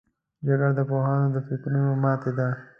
جګړه 0.47 0.69
د 0.77 0.79
پوهانو 0.89 1.27
د 1.35 1.37
فکرونو 1.47 1.91
ماتې 2.03 2.31
ده 2.37 2.47